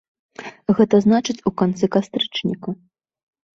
Гэта 0.79 0.95
значыць, 1.05 1.37
у 1.51 1.53
канцы 1.63 1.85
кастрычніка. 1.99 2.69